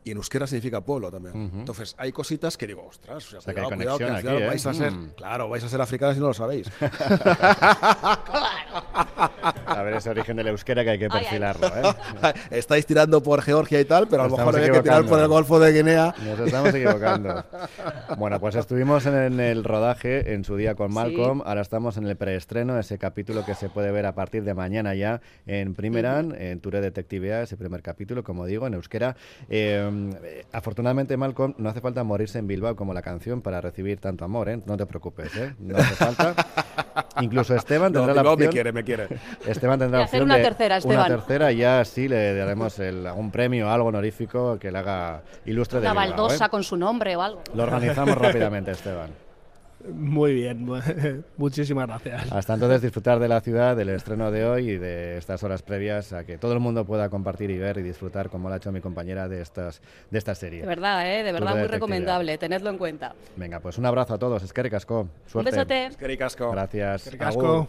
y 0.09 0.11
en 0.11 0.17
euskera 0.17 0.47
significa 0.47 0.81
pueblo 0.81 1.11
también. 1.11 1.51
Entonces, 1.55 1.95
hay 1.99 2.13
cositas 2.13 2.57
que 2.57 2.67
digo, 2.67 2.87
ostras, 2.87 3.35
o 3.35 3.41
sea, 3.41 3.53
cuidado, 3.53 3.77
cuidado, 3.77 3.99
que 3.99 4.05
al 4.05 4.19
final 4.19 4.47
vais 4.47 4.67
a 4.67 4.75
ser, 4.75 4.91
mm. 4.91 5.11
claro, 5.17 5.49
vais 5.49 5.63
a 5.63 5.69
ser 5.69 5.81
africanos 5.81 6.17
y 6.17 6.21
no 6.21 6.29
lo 6.29 6.35
sabéis. 6.35 6.71
a 9.67 9.83
ver 9.83 9.95
ese 9.95 10.11
origen 10.11 10.37
de 10.37 10.45
la 10.45 10.51
euskera 10.51 10.83
que 10.83 10.91
hay 10.91 10.99
que 10.99 11.09
perfilarlo, 11.09 11.69
¿eh? 11.69 11.95
Estáis 12.51 12.87
tirando 12.87 13.23
por 13.23 13.43
Georgia 13.43 13.81
y 13.81 13.85
tal, 13.85 14.09
pero 14.09 14.23
a 14.23 14.29
lo 14.29 14.37
mejor 14.37 14.57
hay 14.57 14.71
que 14.71 14.81
tirar 14.81 15.05
por 15.05 15.21
el 15.21 15.29
Golfo 15.29 15.61
de 15.61 15.73
Guinea. 15.73 16.15
Nos 16.25 16.41
estamos 16.41 16.75
equivocando. 16.75 17.45
Bueno, 18.17 18.41
pues 18.41 18.55
estuvimos 18.55 19.05
en 19.07 19.39
el 19.41 19.63
rodaje 19.63 20.33
en 20.33 20.45
su 20.45 20.57
día 20.57 20.75
con 20.75 20.93
Malcolm, 20.93 21.43
ahora 21.45 21.61
estamos 21.61 21.99
en 21.99 22.07
el 22.07 22.17
preestreno, 22.17 22.79
ese 22.79 22.99
capítulo 22.99 23.45
que 23.45 23.55
se 23.55 23.69
puede 23.69 23.93
ver 23.93 24.07
a 24.07 24.15
partir 24.15 24.45
de 24.45 24.55
mañana 24.55 24.95
ya 24.95 25.21
en 25.47 25.75
Primeran, 25.75 26.35
en 26.35 26.61
Ture 26.61 26.81
Detective 26.81 27.19
ese 27.43 27.57
primer 27.57 27.83
capítulo, 27.83 28.23
como 28.23 28.47
digo, 28.47 28.67
en 28.67 28.75
euskera. 28.75 29.17
Eh, 29.49 29.89
eh, 30.23 30.45
afortunadamente, 30.53 31.17
Malcolm, 31.17 31.55
no 31.59 31.69
hace 31.69 31.81
falta 31.81 32.05
morirse 32.05 32.39
en 32.39 32.47
Bilbao 32.47 32.77
como 32.77 32.95
la 32.95 33.03
canción 33.03 33.43
para 33.43 33.61
recibir 33.61 34.01
tanto 34.01 34.25
amor, 34.25 34.49
¿eh? 34.49 34.61
No 34.67 34.77
te 34.77 34.87
preocupes, 34.87 35.35
¿eh? 35.37 35.55
No 35.59 35.77
hace 35.77 35.95
falta. 35.95 36.35
Incluso 37.21 37.55
Esteban 37.55 37.93
tendrá 37.93 38.15
la 38.15 38.23
opción... 38.23 38.49
me 38.49 38.53
quiere, 38.53 38.73
me 38.73 38.85
quiere. 38.85 39.09
Esteban 39.47 39.79
tendrá 39.79 40.01
la 40.01 40.05
opción 40.05 40.23
una 40.23 40.37
tercera, 40.37 40.77
Esteban. 40.77 40.99
Una 40.99 41.17
tercera 41.17 41.53
y 41.53 41.59
ya 41.59 41.85
sí 41.85 42.09
le 42.09 42.35
daremos 42.35 42.79
el, 42.79 43.07
algún 43.07 43.31
premio, 43.31 43.71
algo 43.71 43.89
honorífico 43.89 44.59
que 44.59 44.71
le 44.71 44.79
haga 44.79 45.23
ilustre 45.47 45.79
una 45.79 45.89
de 45.89 45.93
Una 45.93 46.07
baldosa 46.07 46.49
con 46.49 46.63
su 46.63 46.77
nombre 46.77 47.17
o 47.17 47.23
algo. 47.23 47.43
Lo 47.55 47.63
organizamos 47.65 48.17
rápidamente, 48.19 48.71
Esteban. 48.71 49.28
Muy 49.87 50.35
bien, 50.35 50.67
muchísimas 51.37 51.87
gracias. 51.87 52.33
Hasta 52.33 52.55
entonces 52.55 52.83
disfrutar 52.83 53.19
de 53.19 53.29
la 53.29 53.41
ciudad, 53.41 53.77
del 53.77 53.91
estreno 53.91 54.31
de 54.31 54.45
hoy 54.45 54.71
y 54.71 54.79
de 54.79 55.17
estas 55.17 55.43
horas 55.43 55.63
previas 55.63 56.13
a 56.13 56.25
que 56.25 56.39
todo 56.39 56.53
el 56.53 56.61
mundo 56.61 56.85
pueda 56.85 57.09
compartir 57.09 57.51
y 57.51 57.59
ver 57.59 57.79
y 57.79 57.83
disfrutar 57.83 58.29
como 58.29 58.49
lo 58.49 58.55
ha 58.55 58.57
hecho 58.59 58.73
mi 58.73 58.81
compañera 58.81 59.29
de 59.29 59.41
estas 59.41 59.81
de 60.11 60.19
esta 60.19 60.35
serie. 60.35 60.63
De 60.63 60.67
verdad, 60.67 61.09
¿eh? 61.09 61.23
de 61.23 61.33
verdad 61.33 61.57
muy 61.57 61.69
recomendable, 61.69 62.39
tenedlo 62.39 62.71
en 62.71 62.79
cuenta. 62.79 63.15
Venga, 63.37 63.61
pues 63.61 63.79
un 63.79 63.87
abrazo 63.87 64.15
a 64.15 64.19
todos, 64.19 64.43
es 64.43 64.53
que 64.53 64.69
Suerte. 65.27 65.51
Un 65.51 65.57
besote. 65.57 65.87
Es 65.87 65.97
Gracias. 66.51 67.11
Casco. 67.17 67.69